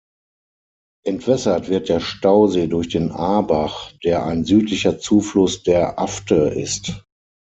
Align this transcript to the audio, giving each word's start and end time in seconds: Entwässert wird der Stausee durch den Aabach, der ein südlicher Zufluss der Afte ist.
Entwässert 1.05 1.67
wird 1.69 1.87
der 1.87 1.99
Stausee 1.99 2.65
durch 2.65 2.89
den 2.89 3.11
Aabach, 3.11 3.91
der 4.03 4.25
ein 4.25 4.45
südlicher 4.45 4.97
Zufluss 4.97 5.61
der 5.61 5.99
Afte 5.99 6.33
ist. 6.37 7.05